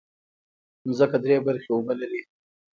مځکه 0.87 1.17
درې 1.23 1.37
برخې 1.47 1.69
اوبه 1.73 1.93
لري. 2.01 2.21